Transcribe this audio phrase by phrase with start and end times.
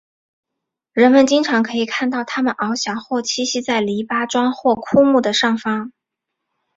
[0.93, 5.91] 人们经常可以看到它们翱翔或栖息在篱笆桩或枯木的上方。